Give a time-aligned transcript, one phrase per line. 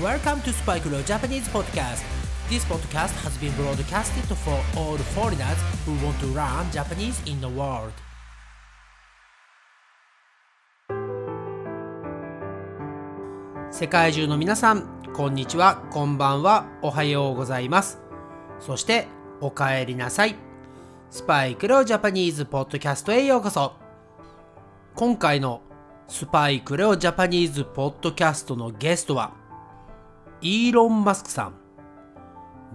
[0.00, 2.02] Welcome to Spike Leo Japanese Podcast.
[2.48, 7.46] This podcast has been broadcasted for all foreigners who want to learn Japanese in the
[7.46, 7.92] world.
[13.70, 18.00] 世界中の皆さん、こんにちは、こんばんは、おはようございます。
[18.60, 19.08] そして、
[19.42, 20.36] おかえりなさい。
[21.10, 23.74] スパイクレオジャパニーズポッドキャストへようこそ。
[24.94, 25.60] 今回の
[26.08, 29.41] スパイクレオジャパニーズポッドキャストのゲストは、
[30.44, 31.54] イーロン・マスクさん、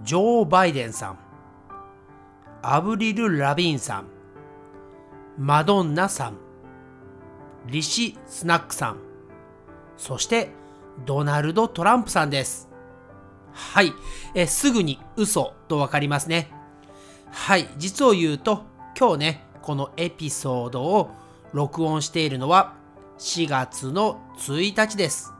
[0.02, 1.18] ジョー・バイデンさん、
[2.62, 4.06] アブリル・ラビーンさん、
[5.36, 6.38] マドンナさん、
[7.66, 8.96] リシ・スナックさん、
[9.98, 10.50] そして
[11.04, 12.70] ドナルド・トランプさんです。
[13.52, 13.92] はい、
[14.34, 16.50] えすぐに嘘とわかりますね。
[17.30, 18.64] はい、実を言うと
[18.98, 21.10] 今日ね、このエピソードを
[21.52, 22.72] 録音しているのは
[23.18, 25.34] 4月の1日です。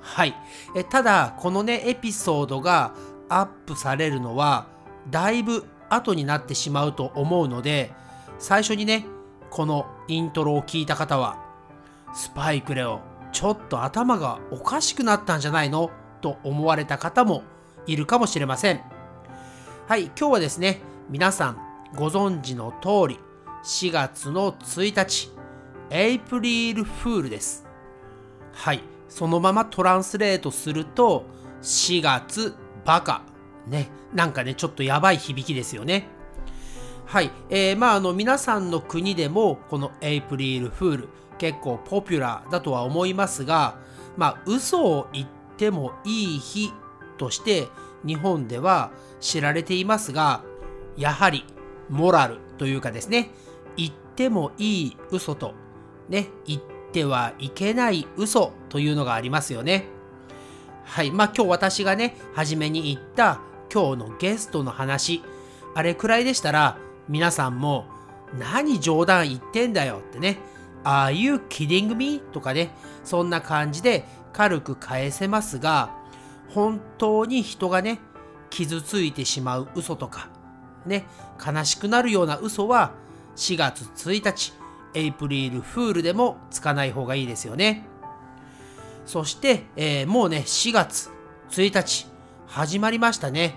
[0.00, 0.34] はい。
[0.74, 2.94] えただ、このね、エピソードが
[3.28, 4.66] アップされるのは、
[5.10, 7.92] だいぶ後になってしまうと思うので、
[8.38, 9.06] 最初にね、
[9.50, 11.38] このイントロを聞いた方は、
[12.14, 13.00] スパイクレオ、
[13.32, 15.90] ちょっと頭がおかしくなったんじゃないの？
[16.20, 17.42] と思われた方も
[17.86, 18.80] いるかもしれません。
[19.86, 21.56] はい、今日はですね、皆さん
[21.96, 23.18] ご存知の通り、
[23.64, 25.32] 4月の1日、
[25.90, 27.66] エイプリルフールです。
[28.52, 28.82] はい。
[29.10, 31.26] そのまま translate すると、
[31.62, 32.54] 4月
[32.86, 33.22] バカ。
[33.66, 33.90] ね。
[34.14, 36.06] なんかね、ちょっとやばい響きですよね。
[37.04, 37.30] はい。
[37.50, 41.08] えー、まあ、あの、皆さんの国でも、このエイプリールフール、
[41.38, 43.78] 結構ポピュラーだとは思いますが、
[44.16, 46.72] まあ、嘘を言ってもいい日
[47.18, 47.68] として、
[48.06, 50.42] 日本では知られていますが、
[50.96, 51.44] やはり、
[51.88, 53.32] モラルというかですね、
[53.76, 55.54] 言ってもいい嘘と
[56.08, 59.86] ね、言っててはいけない嘘というのがありますよね。
[60.84, 61.10] はい。
[61.10, 63.40] まあ今日私がね、初めに言った
[63.72, 65.22] 今日のゲストの話、
[65.74, 67.86] あれくらいでしたら皆さんも
[68.38, 70.38] 何冗談言ってんだよってね、
[70.84, 72.20] Are you kidding me?
[72.32, 72.74] とかね、
[73.04, 75.90] そんな感じで軽く返せますが、
[76.48, 78.00] 本当に人がね、
[78.50, 80.28] 傷ついてしまう嘘とか、
[80.86, 81.06] ね、
[81.44, 82.92] 悲しくなるような嘘は
[83.36, 84.52] 4月1日、
[84.94, 87.86] エイプリルフールでもつかない方がいいですよね。
[89.06, 91.10] そして、えー、もうね、4月
[91.50, 92.06] 1日
[92.46, 93.56] 始まりましたね。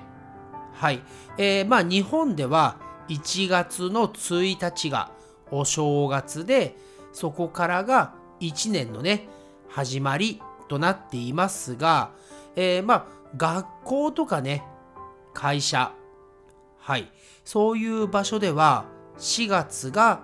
[0.74, 1.02] はい。
[1.38, 2.78] えー、まあ日本では
[3.10, 5.12] 1月の1日が
[5.52, 6.76] お正月で、
[7.12, 9.28] そこからが1年のね、
[9.68, 12.12] 始まりとなっていますが、
[12.56, 13.06] えー、まあ
[13.38, 14.64] 学校とかね、
[15.34, 15.94] 会社、
[16.80, 17.12] はい、
[17.44, 18.86] そういう場所では
[19.18, 20.22] 4月が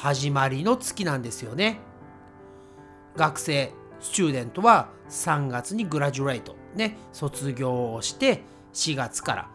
[0.00, 1.78] 始まりの月なんですよね。
[3.16, 9.50] 学生、スチューデントは3月にグラジュレート、ね、卒業をして4月から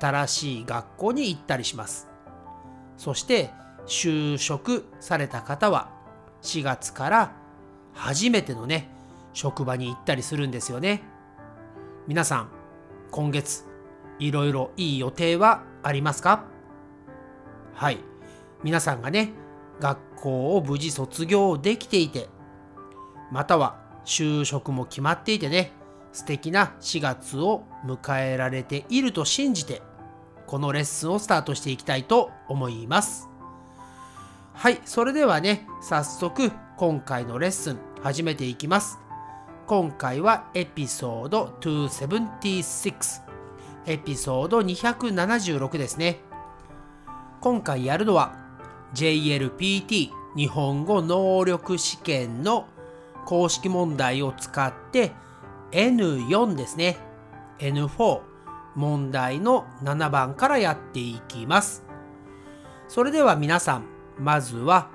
[0.00, 2.08] 新しい学校に行ったりします。
[2.96, 3.50] そして
[3.86, 5.90] 就職された方は
[6.40, 7.32] 4月から
[7.92, 8.88] 初めてのね、
[9.34, 11.02] 職場に行ったりするんですよね。
[12.06, 12.48] 皆さん、
[13.10, 13.66] 今月、
[14.18, 16.44] いろいろいい予定はありますか？
[17.74, 17.98] はい。
[18.62, 19.34] 皆さんがね、
[19.80, 22.28] 学校を無事卒業できていて、
[23.32, 25.72] または就職も決まっていてね、
[26.12, 29.82] 素敵な4月を迎えられていると信じて、
[30.46, 33.28] このレッスンをスタートしていきたいと思います。
[34.52, 38.98] はい、それではね、早速今回のレッスン始めていきます。
[39.66, 43.22] 今回はエピソード276、
[43.86, 46.20] エピソード276ですね。
[47.40, 48.39] 今回やるのは
[48.94, 52.66] JLPT 日本語能力試験の
[53.26, 55.12] 公式問題を使って
[55.72, 56.98] N4 ですね。
[57.58, 58.20] N4
[58.74, 61.84] 問題の7番からやっていきます。
[62.88, 63.84] それでは皆さん、
[64.18, 64.90] まずは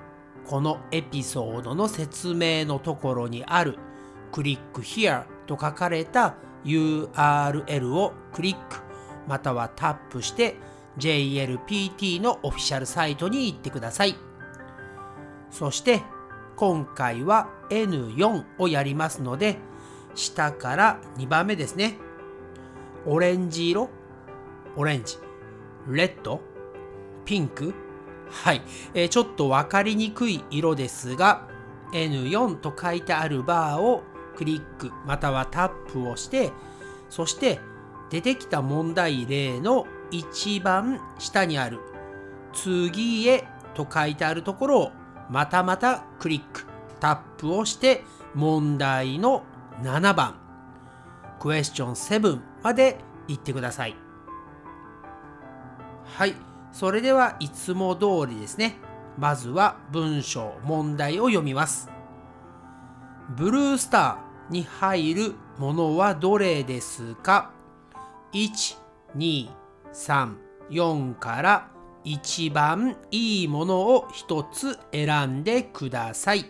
[0.45, 3.77] このエピソードの説明のところにある
[4.31, 8.77] クリック Here と書かれた URL をクリック
[9.27, 10.55] またはタップして
[10.97, 14.15] JLPT のオフィシャルサイトに行ってください。
[15.49, 16.03] そして
[16.55, 19.57] 今回は N4 をやりますので
[20.15, 21.97] 下から2番目ですね。
[23.05, 23.89] オレンジ色、
[24.75, 25.17] オレンジ、
[25.87, 26.41] レッド、
[27.25, 27.73] ピンク。
[28.29, 28.61] はい、
[28.93, 31.47] えー、ちょっとわかりにくい色ですが
[31.93, 34.03] N4 と書いてあるバーを
[34.35, 36.51] クリックまたはタップをして
[37.09, 37.59] そして
[38.09, 41.79] 出てきた問題例の一番下にある
[42.53, 44.91] 次へと書いてあるところを
[45.29, 46.65] またまたクリック、
[46.99, 48.03] タップをして
[48.33, 49.43] 問題の
[49.81, 50.35] 7番
[51.39, 52.97] クエスチョン7まで
[53.27, 53.95] 言ってください。
[56.05, 56.35] はい。
[56.71, 58.77] それではいつも通りですね。
[59.17, 61.89] まずは文章、問題を読みます。
[63.29, 67.51] ブルースターに入るものはどれですか
[68.33, 68.77] ?1、
[69.15, 69.49] 2、
[69.95, 70.35] 3、
[70.69, 71.71] 4から
[72.03, 76.45] 一番いいものを一つ選んでください。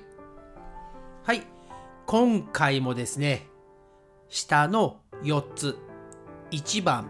[1.24, 1.44] はい。
[2.08, 3.48] 今回もですね、
[4.30, 5.78] 下の4つ。
[6.50, 7.08] 1番、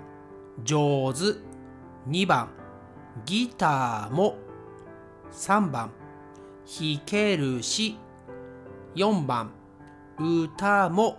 [0.64, 1.40] 上手。
[2.10, 2.50] 2番、
[3.26, 4.36] ギターも。
[5.32, 5.92] 3番、
[6.68, 7.98] 弾けるし。
[8.96, 9.52] 4番、
[10.20, 11.18] 歌も。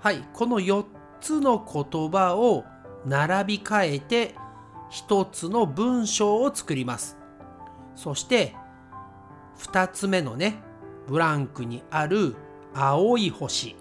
[0.00, 0.22] はい。
[0.32, 0.84] この4
[1.20, 2.64] つの言葉を
[3.06, 4.34] 並び替えて
[4.90, 7.16] 一つの文章を作ります。
[7.94, 8.54] そして
[9.58, 10.56] 二つ目のね、
[11.06, 12.34] ブランクにある
[12.74, 13.76] 青い星、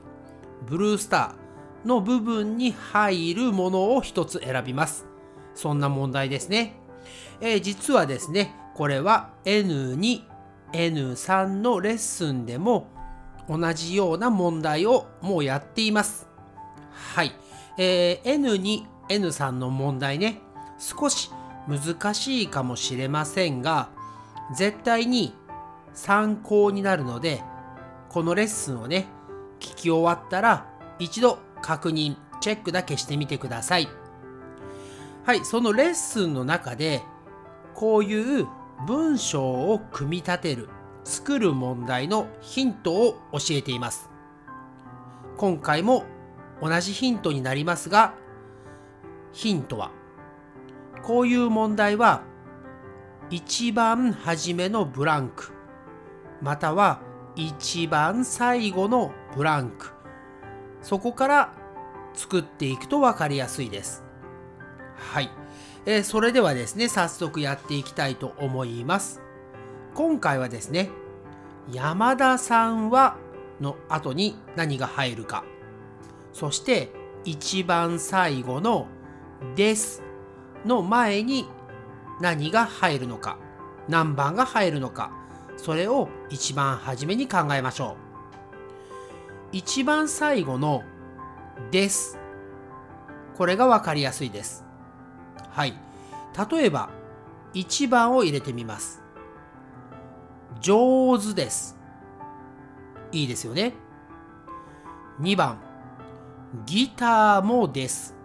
[0.68, 5.06] ブルースターの部分に入るものを一つ選びます。
[5.54, 6.76] そんな問題ですね。
[7.42, 10.24] えー、実はですね、これは N2、
[10.72, 12.88] N3 のレッスンでも
[13.50, 16.28] 同じような問題をもうやっています。
[16.92, 17.32] はい。
[17.78, 20.42] えー、N2、N3 の問題ね、
[20.78, 21.32] 少し
[21.68, 23.90] 難しいかもしれませんが
[24.56, 25.34] 絶対に
[25.94, 27.42] 参考になるので
[28.10, 29.08] このレッスンをね
[29.60, 30.68] 聞き終わったら
[31.00, 33.88] 一度確認チェックだけしてみてください。
[35.26, 37.02] はいそのレッスンの中で
[37.74, 38.48] こういう
[38.86, 40.70] 文章を組み立てる
[41.04, 44.10] 作る問題のヒントを教えています。
[45.38, 46.04] 今回も
[46.62, 48.14] 同じヒントになりますが
[49.36, 49.92] ヒントは。
[51.04, 52.24] こういう問題は
[53.30, 55.52] 一番初めのブランク
[56.42, 57.02] または
[57.36, 59.92] 一番最後のブランク
[60.82, 61.54] そこから
[62.14, 64.04] 作っていくと分かりやすいです。
[64.96, 65.30] はい、
[65.86, 69.22] えー、それではですね早速やっていきたいと思います。
[69.94, 70.90] 今回はですね
[71.72, 73.18] 山田さんは
[73.60, 75.44] の後に何が入るか。
[76.32, 76.90] そして
[77.26, 78.88] 一番最後の
[79.56, 80.02] です
[80.66, 81.48] の前に
[82.22, 83.38] 何が入るのか
[83.88, 85.12] 何番が入るのか
[85.58, 88.06] それを一番初めに考えましょう。
[89.52, 90.84] 一番最後の
[91.72, 92.20] 「です」
[93.38, 94.66] これが分かりやすいです。
[95.50, 95.74] はい。
[96.52, 96.90] 例えば
[97.54, 99.02] 1番を入れてみます。
[100.60, 101.78] 上手です。
[103.12, 103.74] いいですよね。
[105.22, 105.58] 2番
[106.66, 108.16] ギターもです。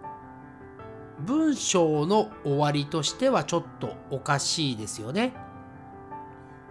[1.25, 5.33] 文章の終わりとしてはちょっとおかしいですよね。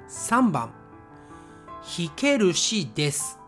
[0.09, 0.73] 3番、
[1.83, 3.39] 弾けるしです。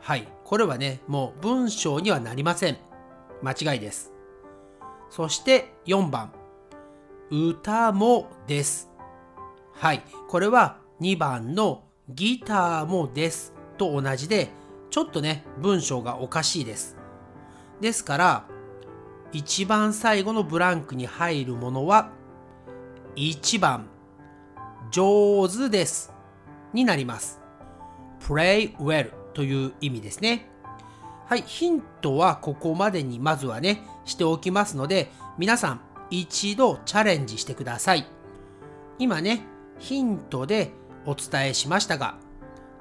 [0.00, 2.76] はい、これはね、もう文章にはなりません。
[3.42, 4.12] 間違いです。
[5.10, 6.32] そして4番、
[7.30, 8.90] 歌もです。
[9.72, 14.50] はい、これは2番のギターもですと同じで、
[14.90, 16.96] ちょっとね、文章がおかしいです。
[17.80, 18.44] ですから、
[19.34, 22.12] 一番最後のブランクに入るものは
[23.16, 23.88] 1番
[24.92, 26.12] 上手です。
[26.72, 27.40] になります。
[28.20, 30.48] play well という意味ですね。
[31.26, 38.06] はいヒントはここまでにまずはねしておきますので皆さん一度チャレンジしてください。
[39.00, 39.40] 今ね
[39.80, 40.70] ヒントで
[41.06, 42.18] お伝えしましたが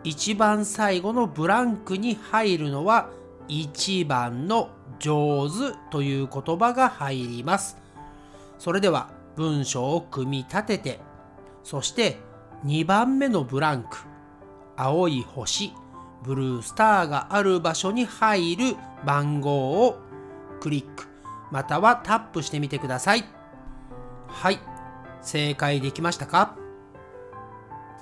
[0.03, 3.09] 一番最後のブランクに入るのは
[3.47, 4.69] 1番の
[4.99, 7.77] 上手という言葉が入ります。
[8.57, 10.99] それでは文章を組み立てて、
[11.63, 12.19] そして
[12.65, 13.97] 2番目のブランク、
[14.77, 15.73] 青い星、
[16.23, 19.97] ブルースターがある場所に入る番号を
[20.61, 21.07] クリック、
[21.51, 23.25] またはタップしてみてください。
[24.27, 24.59] はい、
[25.21, 26.55] 正解できましたか？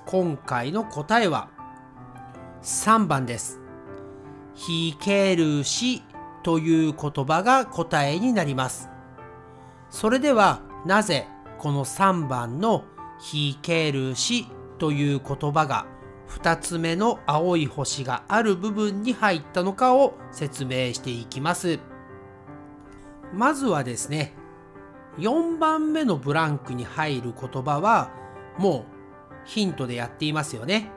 [0.05, 1.49] 今回の答えは
[2.61, 3.59] 3番です。
[4.55, 6.03] 弾けるし
[6.43, 8.89] という言葉が答えになります。
[9.89, 11.27] それではなぜ
[11.59, 12.85] この3番の
[13.19, 14.47] 弾けるし
[14.79, 15.85] という言葉が
[16.27, 21.79] 2つ目の青い星がある部分に入ったのかを説明していきます。
[23.33, 24.33] まずはですね、
[25.17, 28.11] 4番目のブランクに入る言葉は
[28.57, 29.01] もう
[29.45, 30.89] ヒントでやっていますよね。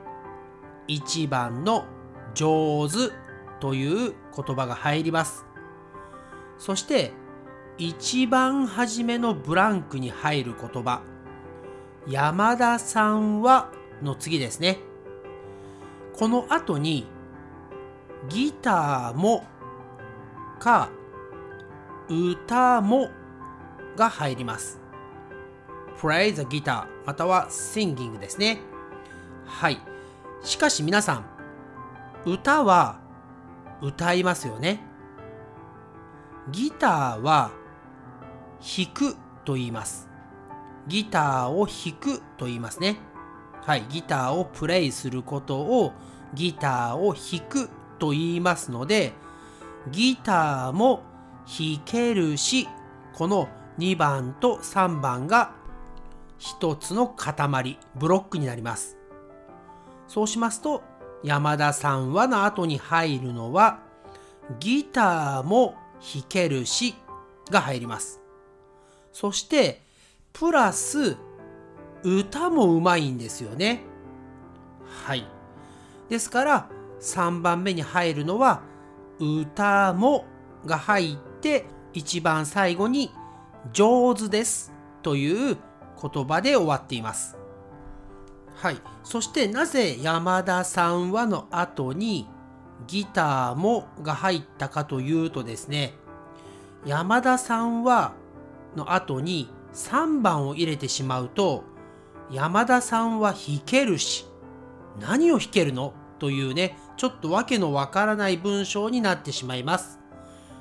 [0.87, 1.85] 1番の
[2.33, 3.24] 上手
[3.59, 5.45] という言葉が入ります。
[6.57, 7.13] そして
[7.77, 11.01] 一番初めのブランクに入る言葉
[12.07, 13.71] 山田さんは
[14.01, 14.79] の次ですね。
[16.13, 17.07] この後に
[18.29, 19.43] ギターも
[20.59, 20.89] か
[22.09, 23.09] 歌も
[23.95, 24.79] が入ります
[25.99, 28.59] play the guitar または singing ですね
[29.45, 29.79] はい
[30.43, 31.25] しかし皆さん
[32.25, 32.99] 歌は
[33.81, 34.81] 歌いますよね。
[36.51, 37.51] ギターは
[38.59, 40.09] 弾くと言います。
[40.87, 42.97] ギターを弾くと言いますね。
[43.61, 43.85] はい。
[43.89, 45.93] ギターをプレイすることを
[46.33, 49.13] ギターを弾くと言いますので
[49.89, 51.03] ギターも
[51.47, 52.67] 弾けるし
[53.13, 53.47] この
[53.79, 55.53] 2番と3番が
[56.37, 58.97] 一つの塊ブロックになります。
[60.07, 60.83] そうしますと
[61.25, 63.79] 山田さんはの後に入るのは
[64.59, 66.93] ギターも弾けるし
[67.49, 68.21] が入ります。
[69.11, 69.81] そして
[70.33, 71.17] プラス
[72.03, 73.81] 歌もうまいんですよね。
[75.07, 75.25] はい。
[76.09, 76.69] ですから
[77.01, 78.61] 3番目に入るのは
[79.19, 80.25] 歌も
[80.63, 83.11] が入って一番最後に
[83.73, 85.57] 上手ですという
[85.99, 87.35] 言葉で終わっています。
[88.55, 88.77] はい。
[89.03, 92.27] そしてなぜ山田さんはの後に
[92.87, 95.93] ギターもが入ったかというとですね、
[96.85, 98.13] 山田さんは
[98.75, 101.63] の後に3番を入れてしまうと
[102.31, 104.25] 山田さんは弾けるし
[104.99, 109.99] 何を弾けるのというね、ちょっとわけのわからない文章になってしまいます。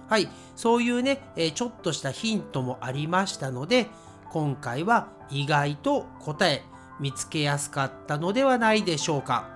[0.08, 3.88] はい、そういうね、えちょっとしたヒントもありましたので、
[4.30, 6.64] 今回は意外と答え
[7.00, 9.48] 見つけやすかったのではないでしょうか。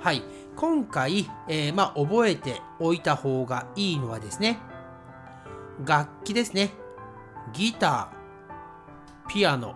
[0.00, 0.22] はい、
[0.56, 4.58] 今回、えー、まあ、覚えておいた方がいいのはですね、
[5.84, 6.70] 楽器ですね。
[7.52, 9.74] ギター、ピアノ、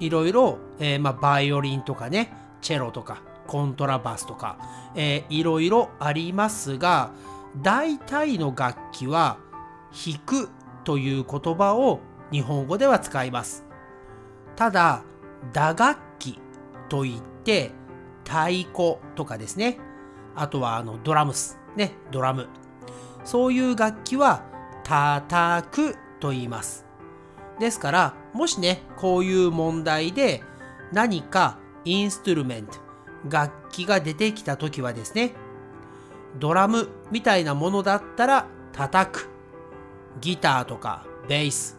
[0.00, 4.58] いろいろ、えー、まあ、バイオリンとかね、チェロとか、コントラバスとか、
[4.94, 7.12] えー、いろいろありますが
[7.62, 9.38] 大体の楽器は
[9.92, 10.50] 弾く
[10.84, 13.64] という言葉を日本語では使います
[14.56, 15.04] ただ
[15.52, 16.40] 打楽器
[16.88, 17.72] といって
[18.24, 19.78] 太鼓とかですね。
[20.34, 22.48] あとはあのドラムスねドラム。
[23.24, 24.44] そういう楽器は
[24.84, 26.84] 叩くと言います。
[27.58, 30.42] ですからもしねこういう問題で
[30.92, 32.86] 何かインストゥルメント
[33.28, 35.32] 楽器が出てきた時はですね、
[36.38, 39.30] ドラムみたいなものだったら叩く。
[40.20, 41.78] ギターとかベース、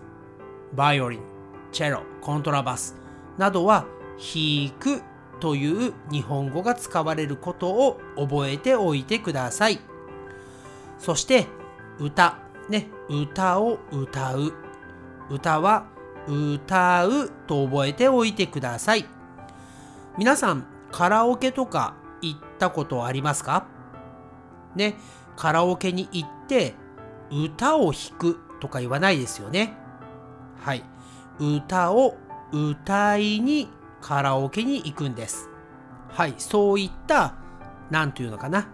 [0.74, 1.22] バイオリン、
[1.72, 2.96] チェロ、コントラバス
[3.38, 3.86] などは
[4.18, 5.02] 弾く
[5.40, 9.80] という日本語が使われることを覚えておいてください。
[10.98, 11.46] そして
[12.00, 14.54] 歌、ね、歌を歌う。
[15.30, 15.88] 歌は
[16.28, 19.06] 歌うと覚えておいてください。
[20.18, 23.68] 皆さんカラオケとか行ったことありますか？
[24.76, 24.96] ね、
[25.36, 26.74] カラオケに行って
[27.30, 29.78] 歌を弾くとか言わないですよね。
[30.64, 30.84] はい。
[31.40, 32.16] 歌を
[32.52, 33.70] 歌いに
[34.02, 35.50] カラオケに行くんです。
[36.10, 36.36] はい。
[36.38, 37.36] そういった、
[37.90, 38.70] なんというのかな。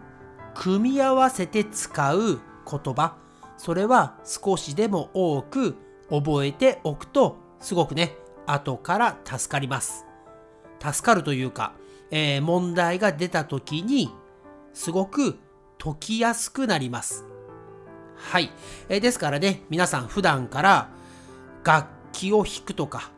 [0.55, 2.39] 組み合わせて使う
[2.70, 3.15] 言葉。
[3.58, 5.75] それは少しでも多く
[6.10, 8.15] 覚えておくと、すごくね、
[8.46, 10.05] 後から助かります。
[10.79, 11.74] 助かるというか、
[12.12, 14.12] えー、問題が出た時に
[14.74, 15.39] すごく
[15.79, 17.25] 解きやすくなります。
[18.15, 18.51] はい。
[18.89, 20.89] えー、ですからね、皆さん普段から
[21.63, 23.12] 楽器を弾くとか、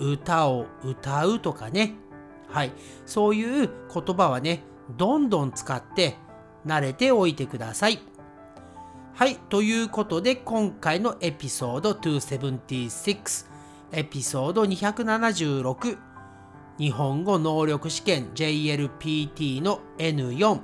[0.00, 1.94] 歌を歌うとかね、
[2.48, 2.72] はい。
[3.06, 4.64] そういう言葉はね、
[4.96, 6.16] どんどん使って
[6.66, 8.00] 慣れておいてください。
[9.14, 9.36] はい。
[9.36, 13.46] ということで、今回のエピソード276、
[13.92, 15.98] エピソード276、
[16.78, 20.60] 日本語能力試験 JLPT の N4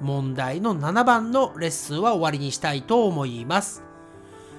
[0.00, 3.82] 問題の7番のレッスンは終わりにしたいと思います。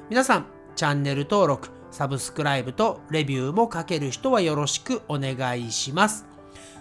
[0.09, 0.45] 皆さん、
[0.75, 6.25] チャンネル登録、サブスクライブとレビューも書ける人はよろしくお願いします。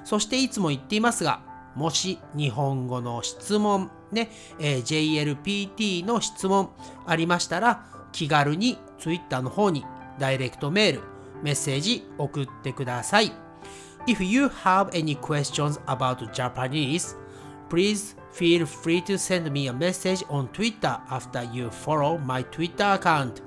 [0.05, 1.41] そしていつも言っていますが、
[1.75, 6.71] もし日本語の質問、ね、えー、JLPT の質問
[7.07, 9.85] ありましたら、気軽に Twitter の方に
[10.19, 11.03] ダイレクトメール、
[11.43, 13.33] メッセージ送ってください。
[14.07, 17.17] If you have any questions about Japanese,
[17.69, 22.85] please feel free to send me a message on Twitter after you follow my Twitter
[22.85, 23.46] account.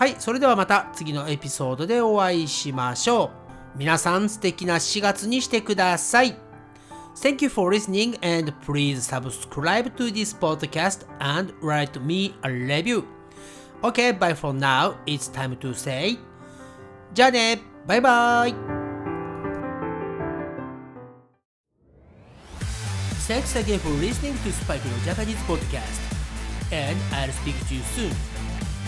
[0.00, 3.26] はい、それではまた次のエピソードでお会いしましょ
[3.74, 3.78] う。
[3.78, 6.34] 皆さん素敵な4月にしてください。
[7.16, 13.04] Thank you for listening and please subscribe to this podcast and write me a review.
[13.82, 14.94] Okay, bye for now.
[15.04, 16.18] It's time to say
[17.12, 18.54] じゃあねバイバイ
[23.28, 26.20] Thanks again for listening to Spike の Japanese podcast.
[26.72, 28.12] and I'll speak to you soon.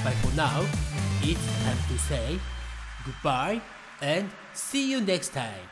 [0.04, 0.64] But for now,
[1.22, 2.38] it's time to say
[3.04, 3.60] goodbye
[4.00, 5.70] and see you next time.